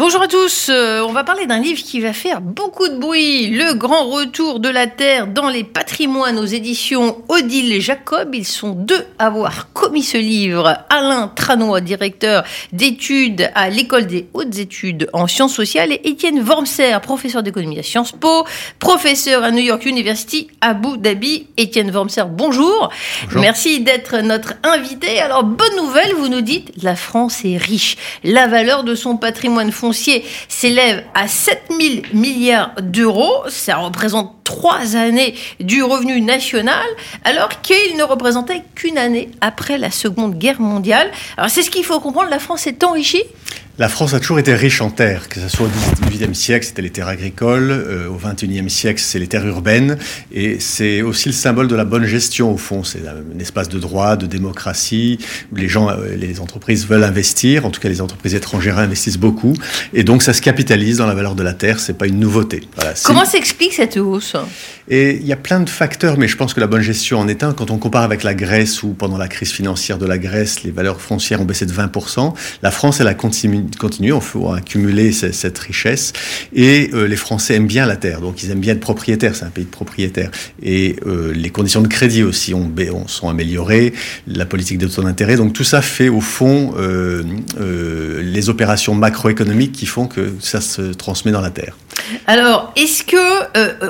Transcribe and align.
Bonjour 0.00 0.22
à 0.22 0.28
tous, 0.28 0.70
euh, 0.70 1.04
on 1.06 1.12
va 1.12 1.24
parler 1.24 1.44
d'un 1.44 1.60
livre 1.60 1.82
qui 1.82 2.00
va 2.00 2.14
faire 2.14 2.40
beaucoup 2.40 2.88
de 2.88 2.96
bruit, 2.96 3.50
Le 3.50 3.74
grand 3.74 4.08
retour 4.08 4.58
de 4.58 4.70
la 4.70 4.86
Terre 4.86 5.26
dans 5.26 5.50
les 5.50 5.62
patrimoines 5.62 6.38
aux 6.38 6.46
éditions 6.46 7.18
Odile 7.28 7.70
et 7.70 7.82
Jacob. 7.82 8.34
Ils 8.34 8.46
sont 8.46 8.70
deux 8.70 9.04
à 9.18 9.26
avoir 9.26 9.74
commis 9.74 10.02
ce 10.02 10.16
livre. 10.16 10.74
Alain 10.88 11.28
Tranois, 11.28 11.82
directeur 11.82 12.44
d'études 12.72 13.50
à 13.54 13.68
l'école 13.68 14.06
des 14.06 14.26
hautes 14.32 14.56
études 14.56 15.10
en 15.12 15.26
sciences 15.26 15.52
sociales 15.52 15.92
et 15.92 16.00
Étienne 16.08 16.40
Wormser, 16.40 16.98
professeur 17.02 17.42
d'économie 17.42 17.78
à 17.78 17.82
Sciences 17.82 18.12
Po, 18.12 18.46
professeur 18.78 19.44
à 19.44 19.50
New 19.50 19.62
York 19.62 19.84
University, 19.84 20.48
Abu 20.62 20.96
Dhabi. 20.96 21.48
Étienne 21.58 21.90
Wormser, 21.90 22.24
bonjour. 22.26 22.88
bonjour. 23.24 23.42
Merci 23.42 23.80
d'être 23.80 24.16
notre 24.22 24.54
invité. 24.62 25.20
Alors, 25.20 25.44
bonne 25.44 25.76
nouvelle, 25.76 26.14
vous 26.14 26.28
nous 26.28 26.40
dites, 26.40 26.72
la 26.82 26.96
France 26.96 27.44
est 27.44 27.58
riche. 27.58 27.98
La 28.24 28.46
valeur 28.46 28.82
de 28.82 28.94
son 28.94 29.18
patrimoine 29.18 29.70
s'élève 29.92 31.04
à 31.14 31.28
7 31.28 31.62
000 31.70 31.80
milliards 32.12 32.72
d'euros. 32.80 33.44
Ça 33.48 33.76
représente 33.76 34.40
trois 34.44 34.96
années 34.96 35.34
du 35.60 35.82
revenu 35.82 36.20
national, 36.20 36.84
alors 37.24 37.60
qu'il 37.62 37.96
ne 37.96 38.02
représentait 38.02 38.62
qu'une 38.74 38.98
année 38.98 39.30
après 39.40 39.78
la 39.78 39.90
Seconde 39.90 40.36
Guerre 40.38 40.60
mondiale. 40.60 41.10
Alors 41.36 41.50
c'est 41.50 41.62
ce 41.62 41.70
qu'il 41.70 41.84
faut 41.84 42.00
comprendre, 42.00 42.30
la 42.30 42.40
France 42.40 42.66
est 42.66 42.82
enrichie 42.82 43.22
la 43.80 43.88
France 43.88 44.12
a 44.12 44.20
toujours 44.20 44.38
été 44.38 44.54
riche 44.54 44.82
en 44.82 44.90
terres, 44.90 45.30
que 45.30 45.40
ce 45.40 45.48
soit 45.48 45.66
au 45.66 46.06
XVIIIe 46.06 46.34
siècle, 46.34 46.66
c'était 46.66 46.82
les 46.82 46.90
terres 46.90 47.08
agricoles, 47.08 47.70
euh, 47.70 48.08
au 48.08 48.18
XXIe 48.22 48.68
siècle, 48.68 49.00
c'est 49.02 49.18
les 49.18 49.26
terres 49.26 49.46
urbaines, 49.46 49.96
et 50.30 50.60
c'est 50.60 51.00
aussi 51.00 51.30
le 51.30 51.34
symbole 51.34 51.66
de 51.66 51.74
la 51.74 51.86
bonne 51.86 52.04
gestion 52.04 52.52
au 52.52 52.58
fond. 52.58 52.84
C'est 52.84 53.00
un 53.08 53.38
espace 53.40 53.70
de 53.70 53.78
droit, 53.78 54.16
de 54.16 54.26
démocratie, 54.26 55.18
où 55.50 55.56
les 55.56 55.66
gens, 55.66 55.88
euh, 55.88 56.14
les 56.14 56.40
entreprises 56.40 56.86
veulent 56.86 57.04
investir, 57.04 57.64
en 57.64 57.70
tout 57.70 57.80
cas 57.80 57.88
les 57.88 58.02
entreprises 58.02 58.34
étrangères 58.34 58.78
investissent 58.78 59.16
beaucoup, 59.16 59.54
et 59.94 60.04
donc 60.04 60.22
ça 60.22 60.34
se 60.34 60.42
capitalise 60.42 60.98
dans 60.98 61.06
la 61.06 61.14
valeur 61.14 61.34
de 61.34 61.42
la 61.42 61.54
terre, 61.54 61.80
c'est 61.80 61.96
pas 61.96 62.06
une 62.06 62.20
nouveauté. 62.20 62.60
Voilà, 62.76 62.92
Comment 63.02 63.24
s'explique 63.24 63.72
cette 63.72 63.96
hausse? 63.96 64.36
Et 64.90 65.14
il 65.14 65.26
y 65.26 65.32
a 65.32 65.36
plein 65.36 65.60
de 65.60 65.70
facteurs, 65.70 66.18
mais 66.18 66.28
je 66.28 66.36
pense 66.36 66.52
que 66.52 66.60
la 66.60 66.66
bonne 66.66 66.82
gestion 66.82 67.18
en 67.18 67.28
est 67.28 67.44
un. 67.44 67.54
Quand 67.54 67.70
on 67.70 67.78
compare 67.78 68.02
avec 68.02 68.24
la 68.24 68.34
Grèce, 68.34 68.82
où 68.82 68.88
pendant 68.88 69.16
la 69.16 69.28
crise 69.28 69.52
financière 69.52 69.96
de 69.96 70.04
la 70.04 70.18
Grèce, 70.18 70.64
les 70.64 70.70
valeurs 70.70 71.00
foncières 71.00 71.40
ont 71.40 71.44
baissé 71.46 71.64
de 71.64 71.72
20%, 71.72 72.34
la 72.62 72.70
France, 72.70 73.00
elle 73.00 73.06
a 73.06 73.14
continué 73.14 73.62
continuer, 73.76 74.12
on 74.12 74.20
faut 74.20 74.52
accumuler 74.52 75.12
cette 75.12 75.58
richesse. 75.58 76.12
Et 76.52 76.90
euh, 76.92 77.06
les 77.06 77.16
Français 77.16 77.54
aiment 77.54 77.66
bien 77.66 77.86
la 77.86 77.96
terre, 77.96 78.20
donc 78.20 78.42
ils 78.42 78.50
aiment 78.50 78.60
bien 78.60 78.74
être 78.74 78.80
propriétaires, 78.80 79.34
c'est 79.34 79.44
un 79.44 79.50
pays 79.50 79.64
de 79.64 79.70
propriétaires. 79.70 80.30
Et 80.62 80.96
euh, 81.06 81.32
les 81.32 81.50
conditions 81.50 81.80
de 81.80 81.88
crédit 81.88 82.22
aussi 82.22 82.54
ont, 82.54 82.70
ont, 82.92 83.08
sont 83.08 83.28
améliorées, 83.28 83.92
la 84.26 84.46
politique 84.46 84.78
de 84.78 84.88
taux 84.88 85.02
d'intérêt, 85.02 85.36
donc 85.36 85.52
tout 85.52 85.64
ça 85.64 85.82
fait 85.82 86.08
au 86.08 86.20
fond 86.20 86.74
euh, 86.78 87.22
les 88.22 88.48
opérations 88.48 88.94
macroéconomiques 88.94 89.72
qui 89.72 89.86
font 89.86 90.06
que 90.06 90.34
ça 90.40 90.60
se 90.60 90.82
transmet 90.92 91.32
dans 91.32 91.40
la 91.40 91.50
terre. 91.50 91.76
Alors, 92.26 92.72
est-ce 92.76 93.04
que 93.04 93.16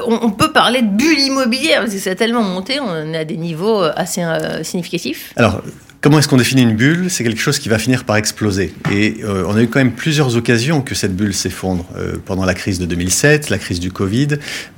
on, 0.07 0.31
peut 0.31 0.53
parler 0.53 0.83
de 0.83 0.89
bulle 0.89 1.19
immobilière? 1.19 1.81
Parce 1.81 1.93
que 1.93 1.99
ça 1.99 2.11
a 2.11 2.15
tellement 2.15 2.43
monté, 2.43 2.81
on 2.81 3.13
est 3.13 3.19
à 3.19 3.25
des 3.25 3.37
niveaux 3.37 3.83
assez 3.83 4.23
significatifs 4.63 5.33
Alors, 5.37 5.63
Comment 6.03 6.19
est-ce 6.19 6.29
qu'on 6.29 6.39
définit 6.39 6.63
une 6.63 6.77
bulle? 6.77 7.11
C'est 7.11 7.25
quelque 7.25 7.43
chose 7.43 7.59
qui 7.59 7.69
va 7.69 7.79
finir 7.79 8.05
par 8.05 8.17
exploser. 8.17 8.73
Et 8.91 9.17
euh, 9.23 9.45
on 9.47 9.55
a 9.55 9.63
eu 9.63 9.69
quand 9.69 9.81
même 9.81 9.93
plusieurs 9.93 10.35
occasions 10.35 10.81
que 10.81 10.95
cette 10.95 11.15
bulle 11.15 11.35
s'effondre. 11.35 11.85
Euh, 11.95 12.15
pendant 12.25 12.47
la 12.47 12.55
crise 12.55 12.79
de 12.79 12.87
2007, 12.87 13.51
la 13.51 13.59
crise 13.59 13.81
du 13.81 13.93
Covid, 13.93 14.29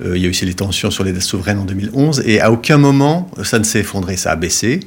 euh, 0.03 0.17
il 0.17 0.21
y 0.21 0.25
a 0.25 0.27
eu 0.27 0.31
aussi 0.31 0.45
les 0.45 0.53
tensions 0.53 0.91
sur 0.91 1.05
les 1.05 1.13
dettes 1.13 1.21
souveraines 1.21 1.59
en 1.59 1.63
2011, 1.63 2.23
et 2.25 2.41
à 2.41 2.51
aucun 2.51 2.77
moment 2.77 3.31
ça 3.41 3.57
ne 3.57 3.63
s'est 3.63 3.79
effondré. 3.79 4.17
Ça 4.17 4.31
a 4.31 4.35
baissé 4.35 4.81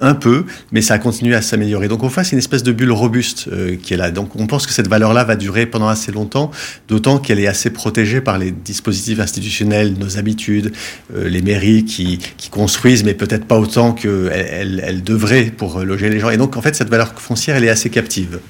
un 0.00 0.14
peu, 0.14 0.46
mais 0.72 0.82
ça 0.82 0.94
a 0.94 0.98
continué 0.98 1.36
à 1.36 1.42
s'améliorer. 1.42 1.86
Donc 1.86 2.02
on 2.02 2.10
face 2.10 2.32
une 2.32 2.38
espèce 2.38 2.64
de 2.64 2.72
bulle 2.72 2.90
robuste 2.90 3.48
qui 3.80 3.94
est 3.94 3.96
là. 3.96 4.10
Donc 4.10 4.34
on 4.34 4.48
pense 4.48 4.66
que 4.66 4.72
cette 4.72 4.88
valeur-là 4.88 5.22
va 5.22 5.36
durer 5.36 5.66
pendant 5.66 5.86
assez 5.86 6.10
longtemps, 6.10 6.50
d'autant 6.88 7.18
qu'elle 7.18 7.38
est 7.38 7.46
assez 7.46 7.70
protégée 7.70 8.20
par 8.20 8.38
les 8.38 8.50
dispositifs 8.50 9.20
institutionnels, 9.20 9.94
nos 9.96 10.18
habitudes, 10.18 10.72
les 11.14 11.40
mairies 11.40 11.84
qui, 11.84 12.18
qui, 12.36 12.50
construisent, 12.50 13.04
mais 13.04 13.14
peut-être 13.14 13.44
pas 13.44 13.60
autant 13.60 13.92
qu'elles 13.92 14.32
elles, 14.32 14.82
elles 14.84 15.02
devraient 15.04 15.52
pour 15.56 15.67
loger 15.76 16.08
les 16.08 16.18
gens. 16.18 16.30
Et 16.30 16.36
donc, 16.36 16.56
en 16.56 16.62
fait, 16.62 16.74
cette 16.74 16.88
valeur 16.88 17.12
foncière, 17.16 17.56
elle 17.56 17.64
est 17.64 17.70
assez 17.70 17.90
captive. 17.90 18.40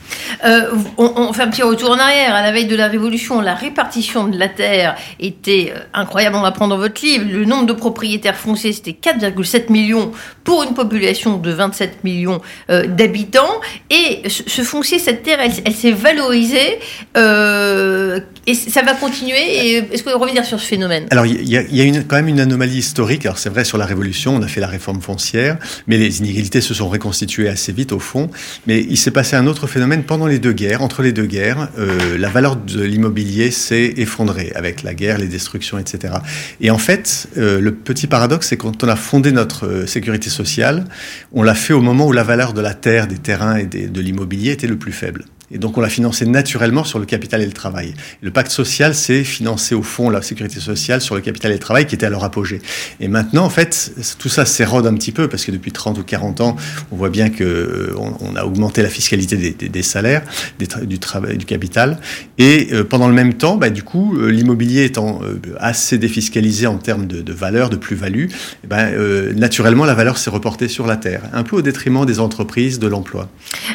Euh, 0.44 0.70
on, 0.96 1.32
fait 1.32 1.42
un 1.42 1.48
petit 1.48 1.62
retour 1.62 1.90
en 1.90 1.98
arrière. 1.98 2.34
À 2.34 2.42
la 2.42 2.52
veille 2.52 2.66
de 2.66 2.76
la 2.76 2.88
Révolution, 2.88 3.40
la 3.40 3.54
répartition 3.54 4.28
de 4.28 4.38
la 4.38 4.48
terre 4.48 4.96
était 5.20 5.72
euh, 5.74 5.80
incroyable. 5.94 6.36
On 6.36 6.42
l'apprend 6.42 6.68
dans 6.68 6.78
votre 6.78 7.04
livre. 7.04 7.24
Le 7.30 7.44
nombre 7.44 7.66
de 7.66 7.72
propriétaires 7.72 8.36
fonciers, 8.36 8.72
c'était 8.72 8.96
4,7 9.00 9.70
millions 9.70 10.12
pour 10.44 10.62
une 10.62 10.74
population 10.74 11.38
de 11.38 11.50
27 11.50 12.04
millions 12.04 12.40
euh, 12.70 12.86
d'habitants. 12.86 13.60
Et 13.90 14.28
ce, 14.28 14.62
foncier, 14.62 14.98
cette 14.98 15.22
terre, 15.22 15.38
elle, 15.40 15.74
s'est 15.74 15.92
valorisée. 15.92 16.78
et 17.16 18.54
ça 18.54 18.82
va 18.82 18.94
continuer. 18.94 19.76
Est-ce 19.92 20.02
que 20.02 20.10
vous 20.10 20.18
revenir 20.18 20.44
sur 20.44 20.60
ce 20.60 20.66
phénomène? 20.66 21.06
Alors, 21.10 21.26
il 21.26 21.48
y 21.48 21.56
a, 21.56 21.84
une, 21.84 22.04
quand 22.04 22.16
même 22.16 22.28
une 22.28 22.40
anomalie 22.40 22.78
historique. 22.78 23.26
Alors, 23.26 23.38
c'est 23.38 23.50
vrai, 23.50 23.64
sur 23.64 23.78
la 23.78 23.86
Révolution, 23.86 24.34
on 24.34 24.42
a 24.42 24.48
fait 24.48 24.60
la 24.60 24.66
réforme 24.66 25.00
foncière, 25.00 25.58
mais 25.86 25.96
les 25.96 26.20
inégalités 26.20 26.60
se 26.60 26.74
sont 26.74 26.88
réconciliées 26.88 27.07
constitué 27.08 27.48
assez 27.48 27.72
vite 27.72 27.92
au 27.92 28.00
fond. 28.00 28.30
Mais 28.66 28.80
il 28.82 28.98
s'est 28.98 29.10
passé 29.10 29.34
un 29.34 29.46
autre 29.46 29.66
phénomène 29.66 30.02
pendant 30.02 30.26
les 30.26 30.38
deux 30.38 30.52
guerres. 30.52 30.82
Entre 30.82 31.00
les 31.02 31.12
deux 31.12 31.24
guerres, 31.24 31.70
euh, 31.78 32.18
la 32.18 32.28
valeur 32.28 32.56
de 32.56 32.82
l'immobilier 32.82 33.50
s'est 33.50 33.94
effondrée 33.96 34.52
avec 34.54 34.82
la 34.82 34.92
guerre, 34.92 35.16
les 35.16 35.26
destructions, 35.26 35.78
etc. 35.78 36.16
Et 36.60 36.70
en 36.70 36.76
fait, 36.76 37.28
euh, 37.38 37.62
le 37.62 37.72
petit 37.72 38.06
paradoxe, 38.06 38.48
c'est 38.48 38.58
quand 38.58 38.84
on 38.84 38.88
a 38.88 38.96
fondé 38.96 39.32
notre 39.32 39.66
euh, 39.66 39.86
sécurité 39.86 40.28
sociale, 40.28 40.84
on 41.32 41.42
l'a 41.42 41.54
fait 41.54 41.72
au 41.72 41.80
moment 41.80 42.06
où 42.06 42.12
la 42.12 42.24
valeur 42.24 42.52
de 42.52 42.60
la 42.60 42.74
terre, 42.74 43.06
des 43.06 43.16
terrains 43.16 43.56
et 43.56 43.64
de 43.64 44.00
l'immobilier 44.02 44.52
était 44.52 44.66
le 44.66 44.76
plus 44.76 44.92
faible. 44.92 45.24
Et 45.50 45.58
donc 45.58 45.78
on 45.78 45.80
l'a 45.80 45.88
financé 45.88 46.26
naturellement 46.26 46.84
sur 46.84 46.98
le 46.98 47.06
capital 47.06 47.42
et 47.42 47.46
le 47.46 47.52
travail. 47.52 47.94
Le 48.20 48.30
pacte 48.30 48.50
social, 48.50 48.94
c'est 48.94 49.24
financer 49.24 49.74
au 49.74 49.82
fond 49.82 50.10
la 50.10 50.22
sécurité 50.22 50.60
sociale 50.60 51.00
sur 51.00 51.14
le 51.14 51.20
capital 51.20 51.50
et 51.50 51.54
le 51.54 51.60
travail 51.60 51.86
qui 51.86 51.94
était 51.94 52.06
à 52.06 52.10
leur 52.10 52.24
apogée. 52.24 52.60
Et 53.00 53.08
maintenant, 53.08 53.44
en 53.44 53.50
fait, 53.50 53.92
tout 54.18 54.28
ça 54.28 54.44
s'érode 54.44 54.86
un 54.86 54.94
petit 54.94 55.12
peu 55.12 55.28
parce 55.28 55.44
que 55.44 55.50
depuis 55.50 55.72
30 55.72 55.98
ou 55.98 56.02
40 56.02 56.40
ans, 56.40 56.56
on 56.92 56.96
voit 56.96 57.10
bien 57.10 57.30
que 57.30 57.44
euh, 57.44 57.94
on, 57.96 58.36
a 58.36 58.44
augmenté 58.44 58.82
la 58.82 58.88
fiscalité 58.88 59.36
des, 59.36 59.82
salaires, 59.82 60.22
du 60.58 60.98
travail, 60.98 61.36
du 61.36 61.46
capital. 61.46 61.98
Et 62.38 62.68
euh, 62.72 62.84
pendant 62.84 63.08
le 63.08 63.14
même 63.14 63.34
temps, 63.34 63.56
bah, 63.56 63.70
du 63.70 63.82
coup, 63.82 64.16
euh, 64.18 64.28
l'immobilier 64.28 64.84
étant 64.84 65.20
assez 65.58 65.98
défiscalisé 65.98 66.66
en 66.66 66.76
termes 66.76 67.06
de, 67.06 67.32
valeur, 67.32 67.70
de 67.70 67.76
plus-value, 67.76 68.26
ben, 68.66 69.32
naturellement, 69.34 69.84
la 69.84 69.94
valeur 69.94 70.18
s'est 70.18 70.30
reportée 70.30 70.68
sur 70.68 70.86
la 70.86 70.96
terre, 70.96 71.22
un 71.32 71.42
peu 71.42 71.56
au 71.56 71.62
détriment 71.62 72.04
des 72.04 72.20
entreprises, 72.20 72.78
de 72.78 72.86
l'emploi. 72.86 73.28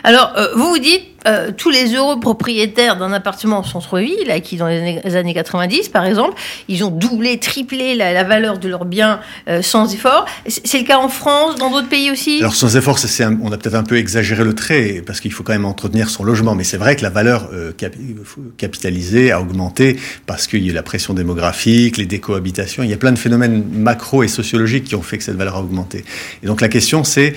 Alors, 0.03 0.33
vous 0.55 0.69
vous 0.69 0.79
dites 0.79 1.03
tous 1.63 1.69
les 1.69 1.95
heureux 1.95 2.19
propriétaires 2.19 2.97
d'un 2.97 3.13
appartement 3.13 3.59
en 3.59 3.63
centre-ville, 3.63 4.41
qui 4.43 4.57
dans 4.57 4.67
les 4.67 5.15
années 5.15 5.33
90 5.33 5.87
par 5.87 6.05
exemple, 6.05 6.33
ils 6.67 6.83
ont 6.83 6.91
doublé, 6.91 7.39
triplé 7.39 7.95
la, 7.95 8.25
valeur 8.25 8.57
de 8.57 8.67
leurs 8.67 8.83
biens 8.83 9.21
euh, 9.47 9.61
sans 9.61 9.93
effort. 9.93 10.25
C'est 10.45 10.79
le 10.79 10.83
cas 10.83 10.97
en 10.97 11.07
France, 11.07 11.55
dans 11.55 11.71
d'autres 11.71 11.87
pays 11.87 12.11
aussi? 12.11 12.39
Alors 12.39 12.53
sans 12.53 12.75
effort, 12.75 12.99
on 13.41 13.49
a 13.53 13.57
peut-être 13.57 13.75
un 13.75 13.83
peu 13.83 13.95
exagéré 13.95 14.43
le 14.43 14.53
trait, 14.53 15.01
parce 15.05 15.21
qu'il 15.21 15.31
faut 15.31 15.43
quand 15.43 15.53
même 15.53 15.63
entretenir 15.63 16.09
son 16.09 16.25
logement, 16.25 16.53
mais 16.53 16.65
c'est 16.65 16.75
vrai 16.75 16.97
que 16.97 17.01
la 17.01 17.09
valeur 17.09 17.47
euh, 17.53 17.71
capitalisée 18.57 19.31
a 19.31 19.39
augmenté 19.39 19.97
parce 20.25 20.47
qu'il 20.47 20.65
y 20.65 20.69
a 20.69 20.73
la 20.73 20.83
pression 20.83 21.13
démographique, 21.13 21.95
les 21.95 22.05
décohabitations, 22.05 22.83
il 22.83 22.89
y 22.89 22.93
a 22.93 22.97
plein 22.97 23.13
de 23.13 23.19
phénomènes 23.19 23.63
macro 23.71 24.23
et 24.23 24.27
sociologiques 24.27 24.83
qui 24.83 24.95
ont 24.95 25.01
fait 25.01 25.17
que 25.17 25.23
cette 25.23 25.37
valeur 25.37 25.55
a 25.55 25.61
augmenté. 25.61 26.03
Et 26.43 26.47
donc 26.47 26.59
la 26.59 26.67
question 26.67 27.05
c'est 27.05 27.33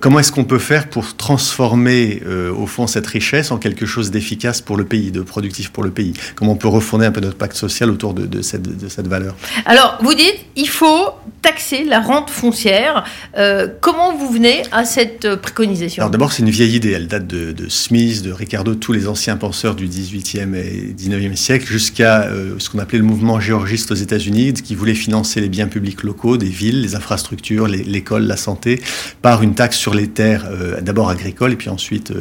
comment 0.00 0.18
est-ce 0.18 0.32
qu'on 0.32 0.44
peut 0.44 0.58
faire 0.58 0.88
pour 0.88 1.14
transformer 1.14 2.22
au 2.56 2.66
fond 2.66 2.86
cette 2.86 3.06
richesse 3.06 3.50
en 3.50 3.58
quelque 3.70 3.86
chose 3.86 4.10
d'efficace 4.10 4.60
pour 4.60 4.76
le 4.76 4.84
pays, 4.84 5.10
de 5.10 5.22
productif 5.22 5.70
pour 5.70 5.82
le 5.82 5.90
pays 5.90 6.12
Comment 6.34 6.52
on 6.52 6.56
peut 6.56 6.68
refonder 6.68 7.06
un 7.06 7.12
peu 7.12 7.20
notre 7.20 7.36
pacte 7.36 7.56
social 7.56 7.90
autour 7.90 8.14
de, 8.14 8.42
cette, 8.42 8.62
de 8.62 8.88
cette, 8.88 9.08
valeur 9.08 9.34
Alors, 9.64 9.98
vous 10.02 10.14
dites, 10.14 10.38
il 10.56 10.68
faut 10.68 11.10
taxer 11.42 11.84
la 11.84 12.00
rente 12.00 12.30
foncière. 12.30 13.04
Euh, 13.36 13.68
comment 13.80 14.16
vous 14.16 14.30
venez 14.30 14.62
à 14.72 14.84
cette 14.84 15.36
préconisation? 15.36 16.02
Alors 16.02 16.10
d'abord, 16.10 16.32
c'est 16.32 16.42
une 16.42 16.50
vieille 16.50 16.74
idée. 16.76 16.92
Elle 16.92 17.08
date 17.08 17.26
de, 17.26 17.68
Smith, 17.68 18.22
de 18.22 18.32
Ricardo, 18.32 18.74
tous 18.74 18.92
les 18.92 19.08
anciens 19.08 19.36
penseurs 19.36 19.74
du 19.74 19.86
18e 19.88 20.54
et 20.54 20.94
19e 20.96 21.36
siècle, 21.36 21.66
jusqu'à 21.66 22.22
euh, 22.24 22.54
ce 22.58 22.70
qu'on 22.70 22.78
appelait 22.78 22.98
le 22.98 23.04
mouvement 23.04 23.40
géorgiste 23.40 23.90
aux 23.90 23.96
États-Unis, 23.96 24.54
qui 24.54 24.74
voulait 24.74 24.94
financer 24.94 25.40
les 25.40 25.48
biens 25.48 25.68
publics 25.68 26.02
locaux, 26.02 26.36
des 26.36 26.48
villes, 26.48 26.82
les 26.82 26.94
infrastructures, 26.94 27.66
l'école, 27.66 28.24
la 28.24 28.36
santé, 28.36 28.80
par 29.22 29.42
une 29.42 29.54
taxe 29.54 29.76
sur 29.76 29.94
les 29.94 30.08
terres, 30.08 30.46
euh, 30.50 30.80
d'abord 30.80 31.10
agricoles 31.10 31.52
et 31.52 31.56
puis 31.56 31.70
ensuite 31.70 32.12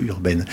urbaines. 0.00 0.44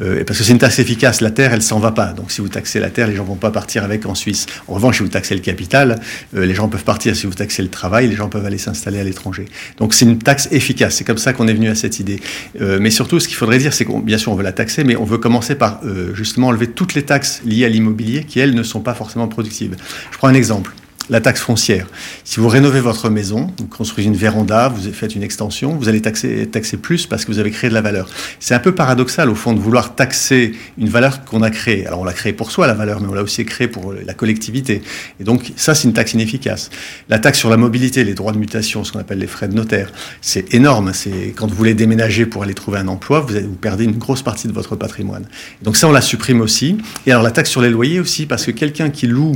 Euh, 0.00 0.24
parce 0.24 0.38
que 0.38 0.44
c'est 0.44 0.52
une 0.52 0.58
taxe 0.58 0.78
efficace. 0.78 1.20
La 1.20 1.30
terre, 1.30 1.52
elle 1.52 1.62
s'en 1.62 1.78
va 1.78 1.92
pas. 1.92 2.12
Donc 2.12 2.30
si 2.30 2.40
vous 2.40 2.48
taxez 2.48 2.80
la 2.80 2.90
terre, 2.90 3.06
les 3.06 3.16
gens 3.16 3.24
vont 3.24 3.36
pas 3.36 3.50
partir 3.50 3.84
avec 3.84 4.06
en 4.06 4.14
Suisse. 4.14 4.46
En 4.68 4.74
revanche, 4.74 4.96
si 4.96 5.02
vous 5.02 5.08
taxez 5.08 5.34
le 5.34 5.40
capital, 5.40 6.00
euh, 6.36 6.46
les 6.46 6.54
gens 6.54 6.68
peuvent 6.68 6.84
partir. 6.84 7.14
Si 7.16 7.26
vous 7.26 7.34
taxez 7.34 7.62
le 7.62 7.68
travail, 7.68 8.08
les 8.08 8.16
gens 8.16 8.28
peuvent 8.28 8.44
aller 8.44 8.58
s'installer 8.58 8.98
à 8.98 9.04
l'étranger. 9.04 9.46
Donc 9.78 9.94
c'est 9.94 10.04
une 10.04 10.18
taxe 10.18 10.48
efficace. 10.50 10.96
C'est 10.96 11.04
comme 11.04 11.18
ça 11.18 11.32
qu'on 11.32 11.48
est 11.48 11.54
venu 11.54 11.68
à 11.68 11.74
cette 11.74 12.00
idée. 12.00 12.20
Euh, 12.60 12.78
mais 12.80 12.90
surtout, 12.90 13.20
ce 13.20 13.28
qu'il 13.28 13.36
faudrait 13.36 13.58
dire, 13.58 13.72
c'est 13.72 13.84
qu'on, 13.84 14.00
bien 14.00 14.18
sûr, 14.18 14.32
on 14.32 14.36
veut 14.36 14.44
la 14.44 14.52
taxer, 14.52 14.84
mais 14.84 14.96
on 14.96 15.04
veut 15.04 15.18
commencer 15.18 15.54
par 15.54 15.80
justement 16.14 16.48
enlever 16.48 16.68
toutes 16.68 16.94
les 16.94 17.02
taxes 17.02 17.42
liées 17.44 17.64
à 17.64 17.68
l'immobilier 17.68 18.24
qui, 18.24 18.40
elles, 18.40 18.54
ne 18.54 18.62
sont 18.62 18.80
pas 18.80 18.94
forcément 18.94 19.28
productives. 19.28 19.76
Je 20.10 20.18
prends 20.18 20.28
un 20.28 20.34
exemple. 20.34 20.72
La 21.10 21.20
taxe 21.20 21.40
foncière. 21.40 21.86
Si 22.24 22.40
vous 22.40 22.48
rénovez 22.48 22.80
votre 22.80 23.10
maison, 23.10 23.50
vous 23.58 23.66
construisez 23.66 24.08
une 24.08 24.16
véranda, 24.16 24.68
vous 24.68 24.90
faites 24.92 25.14
une 25.14 25.22
extension, 25.22 25.76
vous 25.76 25.88
allez 25.88 26.00
taxer, 26.00 26.46
taxer 26.46 26.76
plus 26.76 27.06
parce 27.06 27.24
que 27.24 27.32
vous 27.32 27.38
avez 27.38 27.50
créé 27.50 27.68
de 27.68 27.74
la 27.74 27.82
valeur. 27.82 28.08
C'est 28.40 28.54
un 28.54 28.58
peu 28.58 28.74
paradoxal 28.74 29.28
au 29.28 29.34
fond 29.34 29.52
de 29.52 29.60
vouloir 29.60 29.94
taxer 29.94 30.52
une 30.78 30.88
valeur 30.88 31.24
qu'on 31.24 31.42
a 31.42 31.50
créée. 31.50 31.86
Alors 31.86 32.00
on 32.00 32.04
l'a 32.04 32.12
créée 32.12 32.32
pour 32.32 32.50
soi 32.50 32.66
la 32.66 32.74
valeur, 32.74 33.00
mais 33.00 33.08
on 33.08 33.14
l'a 33.14 33.22
aussi 33.22 33.44
créée 33.44 33.68
pour 33.68 33.92
la 33.92 34.14
collectivité. 34.14 34.82
Et 35.20 35.24
donc 35.24 35.52
ça 35.56 35.74
c'est 35.74 35.88
une 35.88 35.94
taxe 35.94 36.14
inefficace. 36.14 36.70
La 37.08 37.18
taxe 37.18 37.38
sur 37.38 37.50
la 37.50 37.56
mobilité, 37.56 38.04
les 38.04 38.14
droits 38.14 38.32
de 38.32 38.38
mutation, 38.38 38.84
ce 38.84 38.92
qu'on 38.92 39.00
appelle 39.00 39.18
les 39.18 39.26
frais 39.26 39.48
de 39.48 39.54
notaire, 39.54 39.90
c'est 40.20 40.54
énorme. 40.54 40.92
C'est 40.94 41.34
quand 41.36 41.46
vous 41.46 41.56
voulez 41.56 41.74
déménager 41.74 42.24
pour 42.26 42.42
aller 42.42 42.54
trouver 42.54 42.78
un 42.78 42.88
emploi, 42.88 43.20
vous, 43.20 43.34
vous 43.34 43.56
perdez 43.56 43.84
une 43.84 43.98
grosse 43.98 44.22
partie 44.22 44.48
de 44.48 44.52
votre 44.52 44.76
patrimoine. 44.76 45.26
Donc 45.62 45.76
ça 45.76 45.88
on 45.88 45.92
la 45.92 46.00
supprime 46.00 46.40
aussi. 46.40 46.78
Et 47.06 47.12
alors 47.12 47.22
la 47.22 47.30
taxe 47.30 47.50
sur 47.50 47.60
les 47.60 47.70
loyers 47.70 48.00
aussi, 48.00 48.26
parce 48.26 48.46
que 48.46 48.50
quelqu'un 48.50 48.90
qui 48.90 49.06
loue 49.06 49.34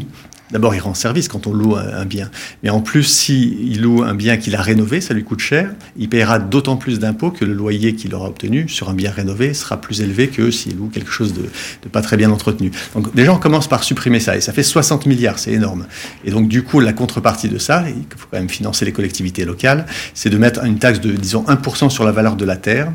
D'abord, 0.51 0.75
il 0.75 0.81
rend 0.81 0.95
service 0.95 1.29
quand 1.29 1.47
on 1.47 1.53
loue 1.53 1.77
un 1.77 2.05
bien. 2.05 2.31
Mais 2.63 2.71
en 2.71 2.81
plus, 2.81 3.05
s'il 3.05 3.83
loue 3.83 4.03
un 4.03 4.15
bien 4.15 4.37
qu'il 4.37 4.55
a 4.57 4.63
rénové, 4.63 5.01
ça 5.01 5.15
lui 5.15 5.25
coûte 5.25 5.41
cher. 5.41 5.71
Il 5.97 6.09
paiera 6.09 6.39
d'autant 6.39 6.77
plus 6.77 6.99
d'impôts 6.99 7.31
que 7.31 7.45
le 7.45 7.53
loyer 7.53 7.95
qu'il 7.95 8.15
aura 8.15 8.29
obtenu 8.29 8.69
sur 8.69 8.89
un 8.89 8.95
bien 8.95 9.11
rénové 9.11 9.55
sera 9.55 9.81
plus 9.81 10.01
élevé 10.01 10.29
que 10.29 10.51
s'il 10.51 10.77
loue 10.77 10.89
quelque 10.89 11.11
chose 11.11 11.35
de, 11.35 11.89
pas 11.89 12.03
très 12.03 12.17
bien 12.17 12.31
entretenu. 12.31 12.71
Donc 12.95 13.15
déjà, 13.15 13.33
on 13.33 13.39
commence 13.39 13.69
par 13.69 13.85
supprimer 13.85 14.21
ça. 14.21 14.37
Et 14.37 14.41
ça 14.41 14.53
fait 14.53 14.63
60 14.63 15.07
milliards, 15.07 15.39
c'est 15.39 15.53
énorme. 15.53 15.87
Et 16.25 16.31
donc 16.31 16.49
du 16.49 16.63
coup, 16.63 16.81
la 16.81 16.93
contrepartie 16.93 17.49
de 17.49 17.59
ça, 17.59 17.85
il 17.89 18.05
faut 18.17 18.29
quand 18.31 18.39
même 18.39 18.49
financer 18.49 18.85
les 18.85 18.93
collectivités 18.93 19.45
locales, 19.45 19.87
c'est 20.15 20.31
de 20.31 20.39
mettre 20.39 20.65
une 20.65 20.79
taxe 20.79 21.01
de, 21.01 21.13
disons, 21.13 21.45
1% 21.45 21.91
sur 21.91 22.05
la 22.05 22.13
valeur 22.13 22.37
de 22.37 22.45
la 22.45 22.57
terre 22.57 22.93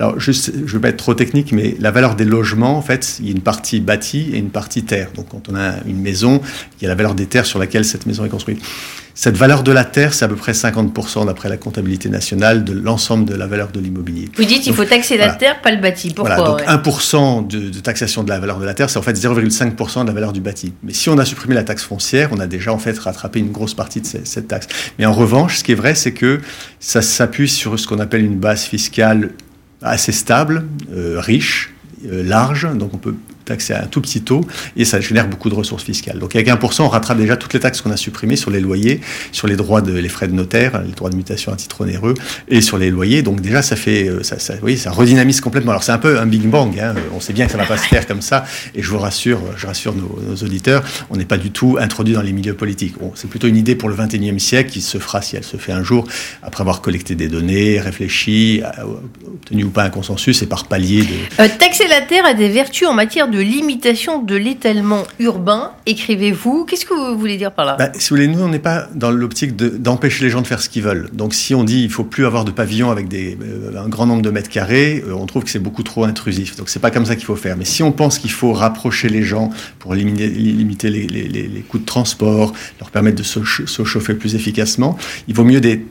alors, 0.00 0.18
juste, 0.18 0.52
je 0.54 0.60
ne 0.60 0.66
vais 0.66 0.78
pas 0.78 0.88
être 0.88 0.96
trop 0.96 1.12
technique, 1.12 1.52
mais 1.52 1.76
la 1.78 1.90
valeur 1.90 2.16
des 2.16 2.24
logements, 2.24 2.78
en 2.78 2.82
fait, 2.82 3.18
il 3.20 3.26
y 3.26 3.28
a 3.28 3.32
une 3.32 3.42
partie 3.42 3.80
bâtie 3.80 4.30
et 4.32 4.38
une 4.38 4.48
partie 4.48 4.82
terre. 4.82 5.08
Donc, 5.14 5.28
quand 5.28 5.50
on 5.50 5.54
a 5.54 5.74
une 5.86 6.00
maison, 6.00 6.40
il 6.80 6.84
y 6.84 6.86
a 6.86 6.88
la 6.88 6.94
valeur 6.94 7.14
des 7.14 7.26
terres 7.26 7.44
sur 7.44 7.58
laquelle 7.58 7.84
cette 7.84 8.06
maison 8.06 8.24
est 8.24 8.30
construite. 8.30 8.62
Cette 9.14 9.36
valeur 9.36 9.62
de 9.62 9.72
la 9.72 9.84
terre, 9.84 10.14
c'est 10.14 10.24
à 10.24 10.28
peu 10.28 10.36
près 10.36 10.52
50% 10.52 11.26
d'après 11.26 11.50
la 11.50 11.58
comptabilité 11.58 12.08
nationale 12.08 12.64
de 12.64 12.72
l'ensemble 12.72 13.26
de 13.26 13.34
la 13.34 13.46
valeur 13.46 13.70
de 13.70 13.78
l'immobilier. 13.78 14.30
Vous 14.34 14.44
dites 14.44 14.62
qu'il 14.62 14.72
faut 14.72 14.86
taxer 14.86 15.18
la 15.18 15.34
terre, 15.34 15.60
pas 15.60 15.70
le 15.70 15.76
bâti. 15.76 16.14
Pourquoi 16.14 16.36
voilà, 16.36 16.76
donc 16.76 16.86
1% 16.86 17.46
de, 17.46 17.68
de, 17.68 17.78
taxation 17.80 18.24
de 18.24 18.30
la 18.30 18.38
valeur 18.38 18.58
de 18.58 18.64
la 18.64 18.72
terre, 18.72 18.88
c'est 18.88 18.98
en 18.98 19.02
fait 19.02 19.12
0,5% 19.12 20.02
de 20.02 20.06
la 20.06 20.14
valeur 20.14 20.32
du 20.32 20.40
bâti. 20.40 20.72
Mais 20.82 20.94
si 20.94 21.10
on 21.10 21.18
a 21.18 21.26
supprimé 21.26 21.54
la 21.54 21.64
taxe 21.64 21.82
foncière, 21.82 22.30
on 22.32 22.40
a 22.40 22.46
déjà 22.46 22.72
en 22.72 22.78
fait 22.78 22.98
rattrapé 22.98 23.40
une 23.40 23.52
grosse 23.52 23.74
partie 23.74 24.00
de 24.00 24.06
cette 24.06 24.48
taxe. 24.48 24.68
Mais 24.98 25.04
en 25.04 25.12
revanche, 25.12 25.58
ce 25.58 25.64
qui 25.64 25.72
est 25.72 25.74
vrai, 25.74 25.94
c'est 25.94 26.12
que 26.12 26.40
ça 26.78 27.02
s'appuie 27.02 27.50
sur 27.50 27.78
ce 27.78 27.86
qu'on 27.86 27.98
appelle 27.98 28.24
une 28.24 28.38
base 28.38 28.62
fiscale 28.62 29.32
assez 29.82 30.12
stable, 30.12 30.64
euh, 30.92 31.20
riche, 31.20 31.74
euh, 32.06 32.22
large, 32.22 32.68
donc 32.74 32.94
on 32.94 32.98
peut 32.98 33.14
taxer 33.50 33.74
à 33.74 33.82
un 33.82 33.86
tout 33.86 34.00
petit 34.00 34.22
taux 34.22 34.46
et 34.76 34.84
ça 34.84 35.00
génère 35.00 35.28
beaucoup 35.28 35.50
de 35.50 35.54
ressources 35.54 35.84
fiscales. 35.84 36.18
Donc 36.18 36.34
avec 36.34 36.48
1%, 36.48 36.82
on 36.82 36.88
rattrape 36.88 37.18
déjà 37.18 37.36
toutes 37.36 37.52
les 37.52 37.60
taxes 37.60 37.80
qu'on 37.80 37.90
a 37.90 37.96
supprimées 37.96 38.36
sur 38.36 38.50
les 38.50 38.60
loyers, 38.60 39.00
sur 39.32 39.46
les 39.46 39.56
droits 39.56 39.82
de 39.82 39.92
les 39.92 40.08
frais 40.08 40.28
de 40.28 40.34
notaire, 40.34 40.82
les 40.82 40.92
droits 40.92 41.10
de 41.10 41.16
mutation 41.16 41.52
à 41.52 41.56
titre 41.56 41.80
onéreux 41.80 42.14
et 42.48 42.60
sur 42.60 42.78
les 42.78 42.90
loyers. 42.90 43.22
Donc 43.22 43.40
déjà 43.40 43.62
ça 43.62 43.76
fait 43.76 44.08
euh, 44.08 44.22
ça, 44.22 44.38
ça, 44.38 44.54
oui, 44.62 44.78
ça 44.78 44.90
redynamise 44.90 45.40
complètement. 45.40 45.72
Alors 45.72 45.82
c'est 45.82 45.92
un 45.92 45.98
peu 45.98 46.18
un 46.18 46.26
big 46.26 46.42
bang. 46.42 46.78
Hein. 46.78 46.94
On 47.14 47.20
sait 47.20 47.32
bien 47.32 47.46
que 47.46 47.52
ça 47.52 47.58
va 47.58 47.66
pas 47.66 47.76
se 47.76 47.86
faire 47.86 48.06
comme 48.06 48.22
ça 48.22 48.44
et 48.74 48.82
je 48.82 48.90
vous 48.90 48.98
rassure, 48.98 49.40
je 49.56 49.66
rassure 49.66 49.94
nos, 49.94 50.36
auditeurs, 50.42 50.82
on 51.10 51.16
n'est 51.16 51.24
pas 51.24 51.38
du 51.38 51.50
tout 51.50 51.76
introduit 51.80 52.14
dans 52.14 52.22
les 52.22 52.32
milieux 52.32 52.54
politiques. 52.54 52.94
C'est 53.14 53.28
plutôt 53.28 53.48
une 53.48 53.56
idée 53.56 53.74
pour 53.74 53.88
le 53.88 53.96
21e 53.96 54.38
siècle 54.38 54.70
qui 54.70 54.80
se 54.80 54.98
fera 54.98 55.22
si 55.22 55.36
elle 55.36 55.44
se 55.44 55.56
fait 55.56 55.72
un 55.72 55.82
jour 55.82 56.06
après 56.42 56.62
avoir 56.62 56.80
collecté 56.80 57.14
des 57.14 57.28
données, 57.28 57.80
réfléchi, 57.80 58.62
obtenu 59.26 59.64
ou 59.64 59.70
pas 59.70 59.84
un 59.84 59.90
consensus 59.90 60.42
et 60.42 60.46
par 60.46 60.66
palier 60.66 61.02
de. 61.02 61.42
Euh, 61.42 61.48
taxer 61.58 61.88
la 61.88 62.00
terre 62.00 62.24
a 62.24 62.34
des 62.34 62.48
vertus 62.48 62.86
en 62.86 62.94
matière 62.94 63.28
de 63.28 63.39
limitation 63.42 64.22
de 64.22 64.34
l'étalement 64.36 65.04
urbain, 65.18 65.72
écrivez-vous. 65.86 66.64
Qu'est-ce 66.64 66.84
que 66.84 66.94
vous 66.94 67.18
voulez 67.18 67.36
dire 67.36 67.52
par 67.52 67.64
là? 67.64 67.76
Bah, 67.78 67.90
Si 67.94 68.10
vous 68.10 68.16
voulez, 68.16 68.28
nous, 68.28 68.40
on 68.40 68.48
n'est 68.48 68.58
pas 68.58 68.88
dans 68.94 69.10
l'optique 69.10 69.56
d'empêcher 69.56 70.24
les 70.24 70.30
gens 70.30 70.42
de 70.42 70.46
faire 70.46 70.60
ce 70.60 70.68
qu'ils 70.68 70.82
veulent. 70.82 71.08
Donc, 71.12 71.34
si 71.34 71.54
on 71.54 71.64
dit 71.64 71.82
il 71.82 71.90
faut 71.90 72.04
plus 72.04 72.26
avoir 72.26 72.44
de 72.44 72.50
pavillons 72.50 72.90
avec 72.90 73.08
des, 73.08 73.38
euh, 73.42 73.82
un 73.82 73.88
grand 73.88 74.06
nombre 74.06 74.22
de 74.22 74.30
mètres 74.30 74.50
carrés, 74.50 75.04
euh, 75.06 75.12
on 75.12 75.26
trouve 75.26 75.44
que 75.44 75.50
c'est 75.50 75.58
beaucoup 75.58 75.82
trop 75.82 76.04
intrusif. 76.04 76.56
Donc, 76.56 76.68
c'est 76.68 76.80
pas 76.80 76.90
comme 76.90 77.06
ça 77.06 77.16
qu'il 77.16 77.24
faut 77.24 77.36
faire. 77.36 77.56
Mais 77.56 77.64
si 77.64 77.82
on 77.82 77.92
pense 77.92 78.18
qu'il 78.18 78.30
faut 78.30 78.52
rapprocher 78.52 79.08
les 79.08 79.22
gens 79.22 79.50
pour 79.78 79.94
limiter, 79.94 80.90
les, 80.90 81.64
coûts 81.68 81.78
de 81.78 81.84
transport, 81.84 82.52
leur 82.80 82.90
permettre 82.90 83.18
de 83.18 83.22
se 83.22 83.44
chauffer 83.84 84.14
plus 84.14 84.34
efficacement, 84.34 84.96
il 85.28 85.34
vaut 85.34 85.44
mieux 85.44 85.60
des 85.60 85.84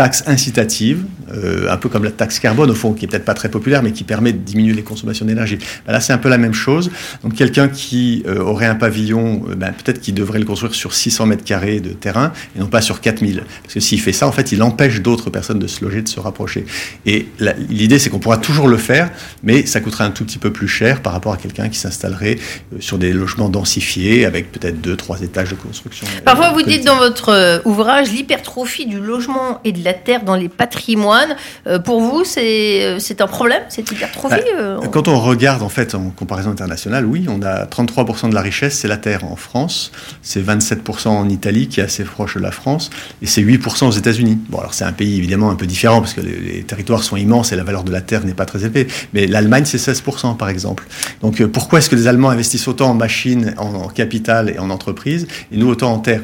taxe 0.00 0.24
incitative, 0.26 1.04
euh, 1.34 1.70
un 1.70 1.76
peu 1.76 1.90
comme 1.90 2.04
la 2.04 2.10
taxe 2.10 2.38
carbone 2.38 2.70
au 2.70 2.74
fond, 2.74 2.94
qui 2.94 3.04
est 3.04 3.08
peut-être 3.08 3.26
pas 3.26 3.34
très 3.34 3.50
populaire, 3.50 3.82
mais 3.82 3.92
qui 3.92 4.02
permet 4.02 4.32
de 4.32 4.38
diminuer 4.38 4.72
les 4.72 4.82
consommations 4.82 5.26
d'énergie. 5.26 5.58
Ben 5.86 5.92
là, 5.92 6.00
c'est 6.00 6.14
un 6.14 6.18
peu 6.18 6.30
la 6.30 6.38
même 6.38 6.54
chose. 6.54 6.90
Donc, 7.22 7.34
quelqu'un 7.34 7.68
qui 7.68 8.22
euh, 8.26 8.38
aurait 8.38 8.64
un 8.64 8.76
pavillon, 8.76 9.42
euh, 9.50 9.54
ben, 9.56 9.72
peut-être 9.72 10.00
qu'il 10.00 10.14
devrait 10.14 10.38
le 10.38 10.46
construire 10.46 10.74
sur 10.74 10.94
600 10.94 11.26
mètres 11.26 11.44
carrés 11.44 11.80
de 11.80 11.90
terrain 11.90 12.32
et 12.56 12.60
non 12.60 12.66
pas 12.66 12.80
sur 12.80 13.02
4000. 13.02 13.42
Parce 13.62 13.74
que 13.74 13.80
s'il 13.80 14.00
fait 14.00 14.14
ça, 14.14 14.26
en 14.26 14.32
fait, 14.32 14.52
il 14.52 14.62
empêche 14.62 15.02
d'autres 15.02 15.28
personnes 15.28 15.58
de 15.58 15.66
se 15.66 15.84
loger, 15.84 16.00
de 16.00 16.08
se 16.08 16.18
rapprocher. 16.18 16.64
Et 17.04 17.28
l'idée, 17.68 17.98
c'est 17.98 18.08
qu'on 18.08 18.20
pourra 18.20 18.38
toujours 18.38 18.68
le 18.68 18.78
faire, 18.78 19.10
mais 19.42 19.66
ça 19.66 19.80
coûtera 19.80 20.06
un 20.06 20.12
tout 20.12 20.24
petit 20.24 20.38
peu 20.38 20.50
plus 20.50 20.68
cher 20.68 21.02
par 21.02 21.12
rapport 21.12 21.34
à 21.34 21.36
quelqu'un 21.36 21.68
qui 21.68 21.78
s'installerait 21.78 22.38
sur 22.78 22.96
des 22.96 23.12
logements 23.12 23.50
densifiés 23.50 24.24
avec 24.24 24.50
peut-être 24.50 24.80
deux, 24.80 24.96
trois 24.96 25.20
étages 25.20 25.50
de 25.50 25.56
construction. 25.56 26.06
Parfois, 26.24 26.52
vous 26.52 26.62
dites 26.62 26.86
dans 26.86 26.96
votre 26.96 27.60
ouvrage 27.66 28.10
l'hypertrophie 28.10 28.86
du 28.86 28.98
logement 28.98 29.60
et 29.64 29.72
de 29.72 29.84
la 29.84 29.89
terre 29.92 30.24
dans 30.24 30.36
les 30.36 30.48
patrimoines. 30.48 31.36
Euh, 31.66 31.78
pour 31.78 32.00
vous, 32.00 32.22
euh, 32.36 32.96
c'est 32.98 33.20
un 33.20 33.26
problème, 33.26 33.62
cette 33.68 33.90
hypertrophie 33.90 34.36
bah, 34.36 34.42
euh, 34.58 34.78
Quand 34.90 35.08
on 35.08 35.18
regarde, 35.20 35.62
en 35.62 35.68
fait, 35.68 35.94
en 35.94 36.10
comparaison 36.10 36.50
internationale, 36.50 37.06
oui, 37.06 37.26
on 37.28 37.42
a 37.42 37.66
33% 37.66 38.30
de 38.30 38.34
la 38.34 38.40
richesse, 38.40 38.78
c'est 38.78 38.88
la 38.88 38.96
terre 38.96 39.24
en 39.24 39.36
France, 39.36 39.92
c'est 40.22 40.44
27% 40.44 41.08
en 41.08 41.28
Italie, 41.28 41.68
qui 41.68 41.80
est 41.80 41.84
assez 41.84 42.04
proche 42.04 42.36
de 42.36 42.40
la 42.40 42.50
France, 42.50 42.90
et 43.22 43.26
c'est 43.26 43.42
8% 43.42 43.86
aux 43.86 43.90
États-Unis. 43.90 44.38
Bon, 44.48 44.58
alors 44.58 44.74
c'est 44.74 44.84
un 44.84 44.92
pays 44.92 45.18
évidemment 45.18 45.50
un 45.50 45.56
peu 45.56 45.66
différent, 45.66 46.00
parce 46.00 46.14
que 46.14 46.20
les, 46.20 46.62
territoires 46.62 47.02
sont 47.02 47.16
immenses 47.16 47.52
et 47.52 47.56
la 47.56 47.64
valeur 47.64 47.84
de 47.84 47.90
la 47.90 48.00
terre 48.00 48.24
n'est 48.24 48.34
pas 48.34 48.44
très 48.44 48.64
élevée, 48.64 48.86
mais 49.14 49.26
l'Allemagne, 49.26 49.64
c'est 49.64 49.78
16%, 49.78 50.36
par 50.36 50.48
exemple. 50.48 50.86
Donc 51.22 51.42
pourquoi 51.46 51.78
est-ce 51.78 51.90
que 51.90 51.96
les 51.96 52.06
Allemands 52.06 52.30
investissent 52.30 52.68
autant 52.68 52.90
en 52.90 52.94
machines, 52.94 53.54
en, 53.56 53.88
capital 53.88 54.50
et 54.50 54.58
en 54.58 54.70
entreprises, 54.70 55.26
et 55.52 55.56
nous 55.56 55.68
autant 55.68 55.92
en 55.92 55.98
terre? 55.98 56.22